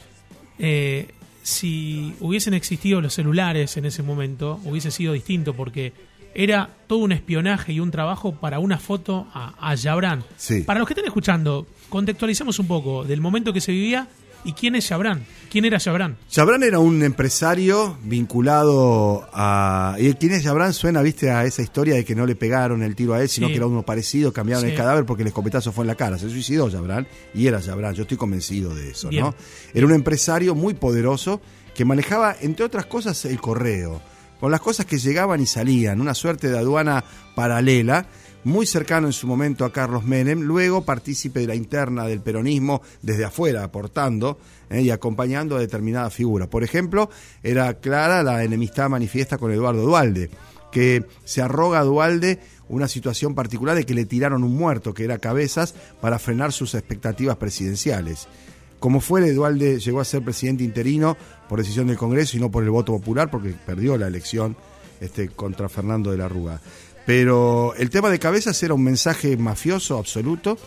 eh, 0.58 1.08
si 1.42 2.12
hubiesen 2.20 2.52
existido 2.52 3.00
los 3.00 3.14
celulares 3.14 3.78
en 3.78 3.86
ese 3.86 4.02
momento, 4.02 4.60
hubiese 4.64 4.90
sido 4.90 5.14
distinto 5.14 5.54
porque 5.54 5.92
era 6.34 6.70
todo 6.86 7.00
un 7.00 7.12
espionaje 7.12 7.72
y 7.72 7.80
un 7.80 7.90
trabajo 7.90 8.32
para 8.34 8.58
una 8.58 8.78
foto 8.78 9.26
a, 9.32 9.54
a 9.70 9.74
Yabrán. 9.74 10.24
Sí. 10.36 10.62
Para 10.62 10.78
los 10.78 10.86
que 10.88 10.94
estén 10.94 11.06
escuchando, 11.06 11.66
contextualicemos 11.88 12.58
un 12.58 12.66
poco 12.66 13.04
del 13.04 13.20
momento 13.20 13.52
que 13.52 13.60
se 13.60 13.72
vivía 13.72 14.08
¿Y 14.42 14.54
quién 14.54 14.74
es 14.74 14.86
Chabran? 14.88 15.22
¿Quién 15.50 15.66
era 15.66 15.78
Chabran? 15.78 16.16
Chabran 16.30 16.62
era 16.62 16.78
un 16.78 17.02
empresario 17.02 17.98
vinculado 18.04 19.28
a... 19.34 19.96
¿Y 19.98 20.14
quién 20.14 20.32
es 20.32 20.44
Chabran? 20.44 20.72
Suena, 20.72 21.02
viste, 21.02 21.30
a 21.30 21.44
esa 21.44 21.60
historia 21.60 21.94
de 21.96 22.06
que 22.06 22.14
no 22.14 22.24
le 22.24 22.36
pegaron 22.36 22.82
el 22.82 22.96
tiro 22.96 23.12
a 23.12 23.20
él, 23.20 23.28
sino 23.28 23.48
Sí. 23.48 23.52
que 23.52 23.56
era 23.58 23.66
uno 23.66 23.82
parecido, 23.82 24.32
cambiaron 24.32 24.64
Sí. 24.64 24.70
el 24.70 24.76
cadáver 24.78 25.04
porque 25.04 25.24
el 25.24 25.28
escopetazo 25.28 25.72
fue 25.72 25.84
en 25.84 25.88
la 25.88 25.94
cara. 25.94 26.16
Se 26.18 26.30
suicidó 26.30 26.70
Chabran 26.70 27.06
y 27.34 27.46
era 27.48 27.60
Chabran, 27.60 27.94
yo 27.94 28.02
estoy 28.02 28.16
convencido 28.16 28.74
de 28.74 28.92
eso, 28.92 29.10
Bien. 29.10 29.24
¿no? 29.24 29.34
Era 29.74 29.84
un 29.86 29.92
empresario 29.92 30.54
muy 30.54 30.72
poderoso 30.72 31.42
que 31.74 31.84
manejaba, 31.84 32.34
entre 32.40 32.64
otras 32.64 32.86
cosas, 32.86 33.22
el 33.26 33.40
correo, 33.42 34.00
con 34.40 34.50
las 34.50 34.60
cosas 34.60 34.86
que 34.86 34.98
llegaban 34.98 35.40
y 35.40 35.46
salían, 35.46 36.00
una 36.00 36.14
suerte 36.14 36.48
de 36.48 36.58
aduana 36.58 37.04
paralela, 37.34 38.06
muy 38.42 38.64
cercano 38.64 39.06
en 39.06 39.12
su 39.12 39.26
momento 39.26 39.64
a 39.64 39.72
Carlos 39.72 40.04
Menem, 40.04 40.40
luego 40.40 40.82
partícipe 40.82 41.40
de 41.40 41.46
la 41.46 41.54
interna 41.54 42.06
del 42.06 42.22
peronismo 42.22 42.80
desde 43.02 43.26
afuera, 43.26 43.62
aportando 43.64 44.38
eh, 44.70 44.80
y 44.80 44.90
acompañando 44.90 45.56
a 45.56 45.60
determinada 45.60 46.08
figura. 46.08 46.48
Por 46.48 46.64
ejemplo, 46.64 47.10
era 47.42 47.74
clara 47.74 48.22
la 48.22 48.42
enemistad 48.42 48.88
manifiesta 48.88 49.36
con 49.36 49.52
Eduardo 49.52 49.82
Dualde, 49.82 50.30
que 50.72 51.04
se 51.24 51.42
arroga 51.42 51.80
a 51.80 51.84
Dualde 51.84 52.40
una 52.68 52.88
situación 52.88 53.34
particular 53.34 53.76
de 53.76 53.84
que 53.84 53.94
le 53.94 54.06
tiraron 54.06 54.44
un 54.44 54.56
muerto, 54.56 54.94
que 54.94 55.04
era 55.04 55.18
Cabezas, 55.18 55.74
para 56.00 56.18
frenar 56.18 56.52
sus 56.52 56.74
expectativas 56.74 57.36
presidenciales. 57.36 58.28
Como 58.80 59.00
fuere, 59.00 59.32
Dualde 59.32 59.78
llegó 59.78 60.00
a 60.00 60.04
ser 60.04 60.22
presidente 60.22 60.64
interino 60.64 61.16
por 61.48 61.58
decisión 61.60 61.86
del 61.86 61.96
Congreso 61.96 62.36
y 62.36 62.40
no 62.40 62.50
por 62.50 62.64
el 62.64 62.70
voto 62.70 62.92
popular, 62.92 63.30
porque 63.30 63.54
perdió 63.64 63.96
la 63.96 64.08
elección 64.08 64.56
este, 65.00 65.28
contra 65.28 65.68
Fernando 65.68 66.10
de 66.10 66.16
la 66.18 66.28
Rúa. 66.28 66.60
Pero 67.06 67.74
el 67.76 67.90
tema 67.90 68.10
de 68.10 68.18
Cabezas 68.18 68.62
era 68.62 68.74
un 68.74 68.82
mensaje 68.84 69.36
mafioso 69.36 69.98
absoluto, 69.98 70.58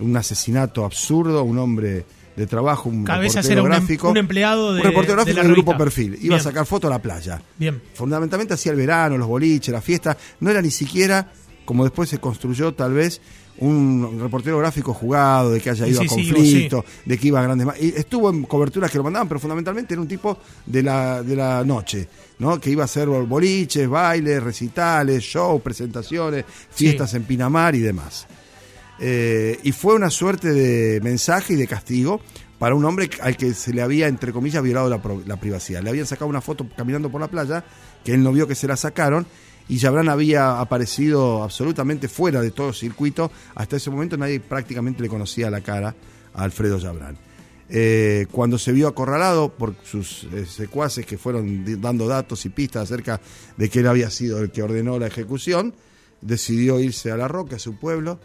un 0.00 0.16
asesinato 0.16 0.84
absurdo, 0.84 1.42
un 1.44 1.58
hombre 1.58 2.04
de 2.34 2.46
trabajo, 2.46 2.88
un 2.88 3.04
Cabezas 3.04 3.44
reportero 3.44 3.52
era 3.52 3.62
un 3.62 3.66
em- 3.74 3.78
gráfico, 3.80 4.10
un 4.10 4.16
empleado 4.16 4.72
de- 4.72 4.80
un 4.80 4.86
reportero 4.86 5.24
de 5.24 5.34
la 5.34 5.42
del 5.42 5.52
grupo. 5.52 5.76
Perfil. 5.76 6.14
Iba 6.14 6.20
Bien. 6.20 6.32
a 6.34 6.38
sacar 6.40 6.64
fotos 6.66 6.90
a 6.90 6.94
la 6.94 7.02
playa. 7.02 7.42
Bien. 7.58 7.80
Fundamentalmente 7.94 8.54
hacía 8.54 8.72
el 8.72 8.78
verano, 8.78 9.18
los 9.18 9.28
boliches, 9.28 9.70
la 9.72 9.82
fiesta. 9.82 10.16
No 10.40 10.50
era 10.50 10.62
ni 10.62 10.70
siquiera, 10.70 11.30
como 11.64 11.84
después 11.84 12.08
se 12.08 12.18
construyó 12.18 12.74
tal 12.74 12.94
vez, 12.94 13.20
un 13.58 14.18
reportero 14.20 14.58
gráfico 14.58 14.94
jugado, 14.94 15.52
de 15.52 15.60
que 15.60 15.70
haya 15.70 15.86
ido 15.86 16.00
sí, 16.00 16.06
a 16.06 16.08
sí, 16.08 16.14
conflicto, 16.14 16.84
de 17.04 17.18
que 17.18 17.28
iba 17.28 17.40
a 17.40 17.42
grandes... 17.42 17.68
y 17.80 17.88
estuvo 17.88 18.30
en 18.30 18.44
coberturas 18.44 18.90
que 18.90 18.98
lo 18.98 19.04
mandaban, 19.04 19.28
pero 19.28 19.40
fundamentalmente 19.40 19.94
era 19.94 20.00
un 20.00 20.08
tipo 20.08 20.38
de 20.66 20.82
la, 20.82 21.22
de 21.22 21.36
la 21.36 21.62
noche, 21.64 22.08
¿no? 22.38 22.58
Que 22.60 22.70
iba 22.70 22.82
a 22.82 22.86
hacer 22.86 23.08
boliches, 23.08 23.88
bailes, 23.88 24.42
recitales, 24.42 25.22
shows, 25.22 25.60
presentaciones, 25.60 26.44
fiestas 26.70 27.14
en 27.14 27.24
Pinamar 27.24 27.74
y 27.74 27.80
demás. 27.80 28.26
Eh, 28.98 29.58
y 29.62 29.72
fue 29.72 29.94
una 29.94 30.10
suerte 30.10 30.52
de 30.52 31.00
mensaje 31.00 31.54
y 31.54 31.56
de 31.56 31.66
castigo 31.66 32.20
para 32.58 32.74
un 32.74 32.84
hombre 32.84 33.10
al 33.20 33.36
que 33.36 33.52
se 33.54 33.72
le 33.72 33.82
había, 33.82 34.06
entre 34.06 34.32
comillas, 34.32 34.62
violado 34.62 34.88
la 34.88 35.36
privacidad. 35.36 35.82
Le 35.82 35.90
habían 35.90 36.06
sacado 36.06 36.28
una 36.28 36.40
foto 36.40 36.66
caminando 36.76 37.10
por 37.10 37.20
la 37.20 37.28
playa, 37.28 37.64
que 38.04 38.14
él 38.14 38.22
no 38.22 38.32
vio 38.32 38.46
que 38.46 38.54
se 38.54 38.68
la 38.68 38.76
sacaron, 38.76 39.26
y 39.68 39.84
había 39.86 40.60
aparecido 40.60 41.42
absolutamente 41.42 42.08
fuera 42.08 42.40
de 42.40 42.50
todo 42.50 42.72
circuito. 42.72 43.30
Hasta 43.54 43.76
ese 43.76 43.90
momento 43.90 44.16
nadie 44.16 44.40
prácticamente 44.40 45.02
le 45.02 45.08
conocía 45.08 45.50
la 45.50 45.60
cara 45.60 45.94
a 46.34 46.42
Alfredo 46.42 46.80
Jabran. 46.80 47.16
Eh, 47.74 48.26
cuando 48.30 48.58
se 48.58 48.72
vio 48.72 48.86
acorralado 48.86 49.48
por 49.48 49.74
sus 49.82 50.24
eh, 50.24 50.44
secuaces 50.44 51.06
que 51.06 51.16
fueron 51.16 51.80
dando 51.80 52.06
datos 52.06 52.44
y 52.44 52.50
pistas 52.50 52.82
acerca 52.82 53.18
de 53.56 53.70
que 53.70 53.78
él 53.80 53.86
había 53.86 54.10
sido 54.10 54.40
el 54.40 54.50
que 54.50 54.62
ordenó 54.62 54.98
la 54.98 55.06
ejecución, 55.06 55.74
decidió 56.20 56.80
irse 56.80 57.10
a 57.10 57.16
La 57.16 57.28
Roca, 57.28 57.56
a 57.56 57.58
su 57.58 57.76
pueblo, 57.76 58.20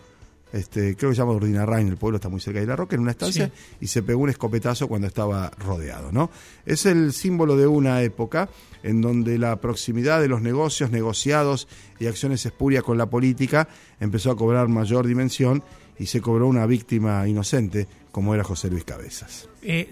este, 0.54 0.96
creo 0.96 1.10
que 1.10 1.16
se 1.16 1.22
llama 1.22 1.34
Urdinarrain, 1.34 1.88
el 1.88 1.98
pueblo 1.98 2.18
está 2.18 2.30
muy 2.30 2.40
cerca 2.40 2.60
de 2.60 2.66
La 2.66 2.76
Roca, 2.76 2.96
en 2.96 3.02
una 3.02 3.12
estancia, 3.12 3.52
y 3.82 3.88
se 3.88 4.04
pegó 4.04 4.22
un 4.22 4.30
escopetazo 4.30 4.88
cuando 4.88 5.08
estaba 5.08 5.52
rodeado. 5.58 6.12
¿no? 6.12 6.30
Es 6.66 6.86
el 6.86 7.14
símbolo 7.14 7.58
de 7.58 7.68
una 7.68 8.02
época 8.02 8.50
en 8.84 9.02
donde 9.02 9.38
la 9.38 9.60
proximidad 9.60 10.22
de 10.22 10.28
los 10.28 10.42
negocios, 10.42 10.92
negociados 10.92 11.68
y 12.00 12.08
acciones 12.08 12.46
espurias 12.46 12.84
con 12.84 12.98
la 12.98 13.08
política 13.08 13.68
empezó 14.00 14.32
a 14.32 14.38
cobrar 14.38 14.68
mayor 14.68 15.06
dimensión 15.06 15.64
y 16.00 16.06
se 16.06 16.22
cobró 16.22 16.48
una 16.48 16.66
víctima 16.66 17.28
inocente 17.28 17.88
como 18.18 18.34
era 18.34 18.44
José 18.44 18.72
Luis 18.72 18.84
Cabezas. 18.84 19.48
Eh, 19.62 19.92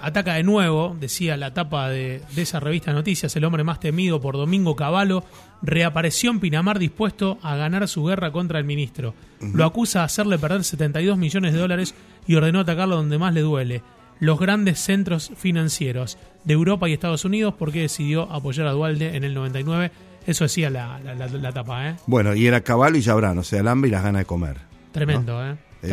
ataca 0.00 0.32
de 0.32 0.42
nuevo, 0.42 0.96
decía 0.98 1.36
la 1.36 1.52
tapa 1.52 1.90
de, 1.90 2.22
de 2.34 2.40
esa 2.40 2.60
revista 2.60 2.94
Noticias, 2.94 3.36
el 3.36 3.44
hombre 3.44 3.62
más 3.62 3.78
temido 3.78 4.22
por 4.22 4.38
Domingo 4.38 4.74
Cavallo, 4.74 5.22
reapareció 5.60 6.30
en 6.30 6.40
Pinamar 6.40 6.78
dispuesto 6.78 7.36
a 7.42 7.56
ganar 7.56 7.86
su 7.86 8.04
guerra 8.06 8.32
contra 8.32 8.58
el 8.58 8.64
ministro. 8.64 9.12
Lo 9.52 9.66
acusa 9.66 9.98
de 9.98 10.04
hacerle 10.06 10.38
perder 10.38 10.64
72 10.64 11.18
millones 11.18 11.52
de 11.52 11.58
dólares 11.58 11.94
y 12.26 12.36
ordenó 12.36 12.60
atacarlo 12.60 12.96
donde 12.96 13.18
más 13.18 13.34
le 13.34 13.42
duele, 13.42 13.82
los 14.18 14.40
grandes 14.40 14.78
centros 14.78 15.30
financieros 15.36 16.16
de 16.44 16.54
Europa 16.54 16.88
y 16.88 16.94
Estados 16.94 17.26
Unidos, 17.26 17.52
porque 17.58 17.82
decidió 17.82 18.32
apoyar 18.32 18.66
a 18.66 18.72
Dualde 18.72 19.14
en 19.14 19.24
el 19.24 19.34
99. 19.34 19.90
Eso 20.26 20.44
decía 20.44 20.70
la, 20.70 20.98
la- 21.00 21.14
la- 21.14 21.26
la 21.26 21.52
tapa, 21.52 21.90
¿eh? 21.90 21.96
Bueno, 22.06 22.34
y 22.34 22.46
era 22.46 22.62
caballo 22.62 22.96
y 22.96 23.02
Jabrán, 23.02 23.36
o 23.36 23.42
sea, 23.42 23.60
el 23.60 23.68
hambre 23.68 23.88
y 23.88 23.92
las 23.92 24.02
ganas 24.04 24.20
de 24.20 24.24
comer. 24.24 24.56
Tremendo, 24.92 25.46
¿eh? 25.46 25.54
Eh, 25.82 25.88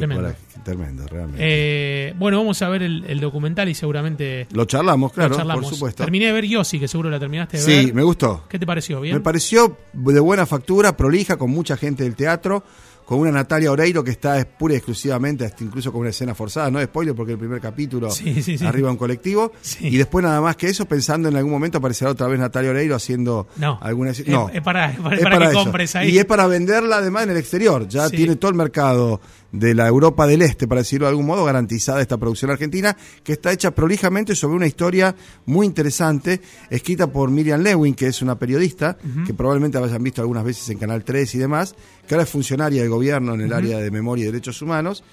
Tremendo. 0.63 1.05
realmente. 1.07 1.37
Eh, 1.39 2.13
bueno, 2.17 2.37
vamos 2.39 2.59
a 2.61 2.69
ver 2.69 2.81
el, 2.81 3.03
el 3.07 3.19
documental 3.19 3.69
y 3.69 3.75
seguramente 3.75 4.47
Lo 4.51 4.65
charlamos, 4.65 5.13
claro, 5.13 5.29
lo 5.29 5.35
charlamos. 5.37 5.65
por 5.65 5.73
supuesto. 5.73 6.03
Terminé 6.03 6.25
de 6.27 6.31
ver 6.31 6.45
Yossi, 6.45 6.79
que 6.79 6.87
seguro 6.87 7.09
la 7.09 7.19
terminaste 7.19 7.57
de 7.57 7.63
Sí, 7.63 7.85
ver. 7.85 7.93
me 7.93 8.01
gustó. 8.03 8.45
¿Qué 8.49 8.57
te 8.57 8.65
pareció? 8.65 9.01
¿Bien? 9.01 9.15
Me 9.15 9.21
pareció 9.21 9.77
de 9.93 10.19
buena 10.19 10.45
factura, 10.47 10.97
prolija, 10.97 11.37
con 11.37 11.51
mucha 11.51 11.77
gente 11.77 12.03
del 12.03 12.15
teatro, 12.15 12.63
con 13.05 13.19
una 13.19 13.29
Natalia 13.29 13.71
Oreiro 13.71 14.03
que 14.03 14.09
está 14.09 14.39
es 14.39 14.45
pura 14.45 14.73
y 14.73 14.77
exclusivamente, 14.77 15.45
hasta 15.45 15.63
incluso 15.63 15.91
con 15.91 16.01
una 16.01 16.09
escena 16.09 16.33
forzada, 16.33 16.71
no 16.71 16.81
spoiler 16.81 17.13
porque 17.13 17.33
el 17.33 17.37
primer 17.37 17.61
capítulo 17.61 18.09
Sí, 18.09 18.41
sí, 18.41 18.57
sí. 18.57 18.65
arriba 18.65 18.89
un 18.89 18.97
colectivo, 18.97 19.51
Sí. 19.61 19.89
y 19.89 19.97
después 19.97 20.23
nada 20.25 20.41
más 20.41 20.55
que 20.55 20.65
eso, 20.69 20.87
pensando 20.87 21.29
en 21.29 21.35
algún 21.35 21.51
momento 21.51 21.77
aparecerá 21.77 22.09
otra 22.09 22.25
vez 22.27 22.39
Natalia 22.39 22.71
Oreiro 22.71 22.95
haciendo 22.95 23.47
No. 23.57 23.77
alguna... 23.79 24.09
Es- 24.09 24.27
No, 24.27 24.49
es 24.49 24.63
para- 24.63 24.89
es 24.91 24.99
para- 24.99 25.15
es 25.17 25.21
para 25.21 25.37
que 25.37 25.43
eso. 25.45 25.63
compres 25.63 25.95
ahí. 25.95 26.09
Y 26.09 26.17
es 26.17 26.25
para 26.25 26.47
venderla 26.47 26.97
además 26.97 27.25
en 27.25 27.29
el 27.29 27.37
exterior, 27.37 27.87
ya 27.87 28.09
Sí. 28.09 28.15
tiene 28.17 28.37
todo 28.37 28.49
el 28.49 28.57
mercado 28.57 29.21
de 29.59 29.73
la 29.73 29.87
Europa 29.87 30.27
del 30.27 30.41
Este, 30.41 30.67
para 30.67 30.81
decirlo 30.81 31.05
de 31.05 31.11
algún 31.11 31.25
modo, 31.25 31.45
garantizada 31.45 32.01
esta 32.01 32.17
producción 32.17 32.51
argentina, 32.51 32.95
que 33.23 33.33
está 33.33 33.51
hecha 33.51 33.71
prolijamente 33.71 34.35
sobre 34.35 34.55
una 34.55 34.67
historia 34.67 35.15
muy 35.45 35.65
interesante, 35.65 36.41
escrita 36.69 37.07
por 37.07 37.31
Miriam 37.31 37.61
Lewin, 37.61 37.95
que 37.95 38.07
es 38.07 38.21
una 38.21 38.37
periodista, 38.37 38.97
que 39.25 39.33
probablemente 39.33 39.77
hayan 39.77 40.03
visto 40.03 40.21
algunas 40.21 40.43
veces 40.43 40.69
en 40.69 40.77
Canal 40.77 41.03
3 41.03 41.35
y 41.35 41.37
demás, 41.37 41.75
que 42.07 42.15
ahora 42.15 42.23
es 42.23 42.29
funcionaria 42.29 42.81
del 42.81 42.89
gobierno 42.89 43.33
en 43.33 43.41
el 43.41 43.53
área 43.53 43.77
de 43.77 43.91
memoria 43.91 44.23
y 44.23 44.25
derechos 44.27 44.61
humanos, 44.61 45.03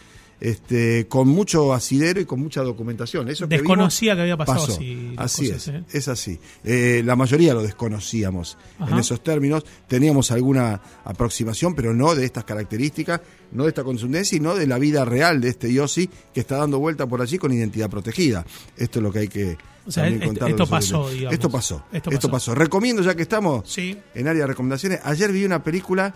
este, 0.45 1.07
con 1.09 1.29
mucho 1.29 1.73
asidero 1.73 2.21
y 2.21 2.25
con 2.25 2.41
mucha 2.41 2.63
documentación. 2.63 3.29
Eso 3.29 3.49
que 3.49 3.59
Desconocía 3.59 4.15
vimos, 4.15 4.17
que 4.19 4.23
había 4.23 4.37
pasado 4.37 4.67
pasó. 4.67 4.73
así 4.73 5.13
las 5.15 5.25
Así 5.25 5.47
cosas, 5.47 5.69
es, 5.69 5.75
¿eh? 5.75 5.85
es 5.93 6.09
así. 6.09 6.41
Eh, 6.65 7.03
la 7.05 7.15
mayoría 7.15 7.55
lo 7.55 7.63
desconocíamos 7.63 8.59
Ajá. 8.81 8.91
en 8.93 8.99
esos 8.99 9.23
términos. 9.23 9.65
Teníamos 9.87 10.33
alguna 10.33 10.81
aproximación, 11.05 11.75
pero 11.77 11.95
no 11.95 12.15
de 12.17 12.25
estas 12.25 12.43
características, 12.45 13.21
no 13.53 13.63
de 13.65 13.69
esta 13.69 13.85
contundencia 13.85 14.37
y 14.37 14.41
no 14.41 14.57
de 14.57 14.67
la 14.67 14.79
vida 14.79 15.05
real 15.05 15.41
de 15.41 15.51
este 15.51 15.73
Yossi 15.73 16.11
que 16.35 16.41
está 16.41 16.57
dando 16.57 16.81
vuelta 16.81 17.07
por 17.07 17.23
allí 17.23 17.39
con 17.39 17.53
identidad 17.53 17.89
protegida. 17.89 18.45
Esto 18.77 18.99
es 18.99 19.03
lo 19.05 19.13
que 19.13 19.19
hay 19.21 19.29
que 19.29 19.57
O 19.87 19.93
sea, 19.93 20.09
esto- 20.09 20.67
pasó, 20.67 21.09
digamos. 21.09 21.35
Esto 21.35 21.51
pasó. 21.51 21.85
Esto 21.93 22.11
pasó. 22.11 22.31
pasó. 22.31 22.55
Recomiendo, 22.57 23.01
ya 23.03 23.15
que 23.15 23.23
estamos 23.23 23.71
Sí. 23.71 23.97
en 24.15 24.27
área 24.27 24.43
de 24.43 24.47
recomendaciones, 24.49 24.99
ayer 25.05 25.31
vi 25.31 25.45
una 25.45 25.63
película 25.63 26.15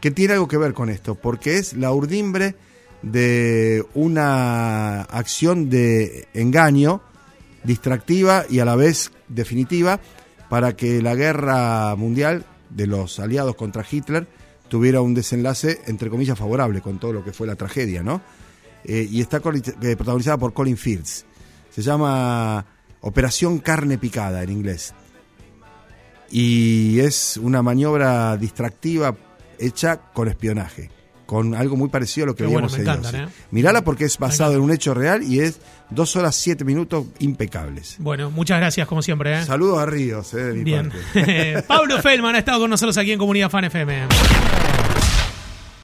que 0.00 0.10
tiene 0.10 0.34
algo 0.34 0.48
que 0.48 0.56
ver 0.56 0.72
con 0.72 0.88
esto, 0.88 1.16
porque 1.16 1.58
es 1.58 1.74
la 1.74 1.92
urdimbre 1.92 2.54
de 3.02 3.84
una 3.94 5.02
acción 5.02 5.70
de 5.70 6.28
engaño 6.34 7.00
distractiva 7.64 8.44
y 8.48 8.60
a 8.60 8.64
la 8.64 8.76
vez 8.76 9.12
definitiva 9.28 10.00
para 10.48 10.74
que 10.74 11.02
la 11.02 11.14
guerra 11.14 11.94
mundial 11.96 12.44
de 12.70 12.86
los 12.86 13.18
aliados 13.20 13.54
contra 13.54 13.84
Hitler 13.88 14.26
tuviera 14.68 15.00
un 15.00 15.14
desenlace, 15.14 15.80
entre 15.86 16.10
comillas, 16.10 16.38
favorable 16.38 16.80
con 16.80 16.98
todo 16.98 17.12
lo 17.12 17.24
que 17.24 17.32
fue 17.32 17.46
la 17.46 17.56
tragedia, 17.56 18.02
¿no? 18.02 18.20
Eh, 18.84 19.06
y 19.10 19.20
está 19.20 19.38
eh, 19.38 19.96
protagonizada 19.96 20.36
por 20.38 20.52
Colin 20.52 20.76
Fields. 20.76 21.24
Se 21.70 21.82
llama 21.82 22.64
Operación 23.00 23.58
Carne 23.58 23.98
Picada 23.98 24.42
en 24.42 24.50
inglés. 24.50 24.94
Y 26.30 27.00
es 27.00 27.38
una 27.38 27.62
maniobra 27.62 28.36
distractiva 28.36 29.16
hecha 29.58 29.98
con 30.12 30.28
espionaje, 30.28 30.90
con 31.28 31.54
algo 31.54 31.76
muy 31.76 31.90
parecido 31.90 32.24
a 32.24 32.26
lo 32.28 32.34
que 32.34 32.44
Qué 32.44 32.48
bueno, 32.48 32.68
veíamos 32.68 32.74
en 32.76 32.80
encantan, 32.80 33.26
Yossi. 33.28 33.38
¿eh? 33.38 33.46
Mirala 33.50 33.84
porque 33.84 34.06
es 34.06 34.16
basado 34.16 34.54
en 34.54 34.62
un 34.62 34.72
hecho 34.72 34.94
real 34.94 35.22
y 35.22 35.40
es 35.40 35.60
dos 35.90 36.16
horas 36.16 36.34
siete 36.34 36.64
minutos 36.64 37.04
impecables. 37.18 37.96
Bueno, 37.98 38.30
muchas 38.30 38.58
gracias 38.58 38.88
como 38.88 39.02
siempre. 39.02 39.38
¿eh? 39.38 39.44
Saludos 39.44 39.78
a 39.78 39.84
Ríos, 39.84 40.32
eh, 40.32 40.38
de 40.38 40.54
mi 40.54 40.64
Bien. 40.64 40.90
parte. 40.90 41.62
Pablo 41.68 42.00
Feldman 42.00 42.34
ha 42.34 42.38
estado 42.38 42.60
con 42.60 42.70
nosotros 42.70 42.96
aquí 42.96 43.12
en 43.12 43.18
Comunidad 43.18 43.50
Fan 43.50 43.64
FM. 43.64 44.06